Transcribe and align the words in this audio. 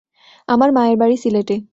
আমার 0.47 0.69
মায়ের 0.71 0.97
বাড়ি 0.97 1.15
সিলেটে। 1.17 1.55